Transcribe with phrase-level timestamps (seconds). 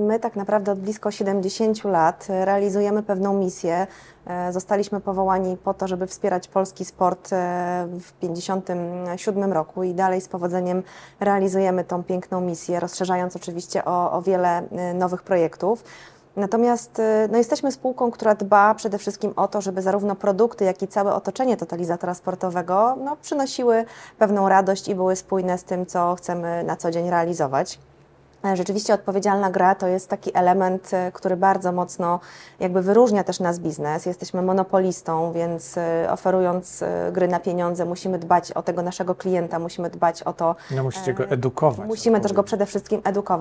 [0.00, 3.86] My tak naprawdę od blisko 70 lat e, realizujemy pewną misję.
[4.26, 10.20] E, Zostaliśmy powołani po to, żeby wspierać polski sport e, w 57 roku i dalej
[10.20, 10.82] z powodzeniem
[11.20, 14.62] realizujemy tą piękną misję, rozszerzając oczywiście o, o wiele
[14.94, 15.84] nowych projektów.
[16.36, 20.88] Natomiast no, jesteśmy spółką, która dba przede wszystkim o to, żeby zarówno produkty, jak i
[20.88, 23.84] całe otoczenie totalizatora sportowego no, przynosiły
[24.18, 27.78] pewną radość i były spójne z tym, co chcemy na co dzień realizować.
[28.44, 32.20] E, Rzeczywiście odpowiedzialna gra to jest taki element, e, który bardzo mocno
[32.60, 34.06] jakby wyróżnia też nas biznes.
[34.06, 39.90] Jesteśmy monopolistą, więc e, oferując gry na pieniądze musimy dbać o tego naszego klienta, musimy
[39.90, 41.88] dbać o to, No musicie go edukować.
[41.88, 43.40] musimy też go przede wszystkim edukować